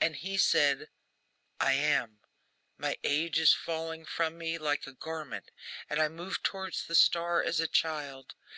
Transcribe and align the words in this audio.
And 0.00 0.16
he 0.16 0.38
said, 0.38 0.88
'I 1.60 1.72
am. 1.74 2.20
My 2.78 2.96
age 3.04 3.38
is 3.38 3.52
falling 3.52 4.06
from 4.06 4.38
me 4.38 4.56
like 4.56 4.86
a 4.86 4.92
garment, 4.94 5.50
and 5.90 6.00
I 6.00 6.08
move 6.08 6.42
towards 6.42 6.86
the 6.86 6.94
star 6.94 7.42
as 7.42 7.60
a 7.60 7.68
child. 7.68 8.34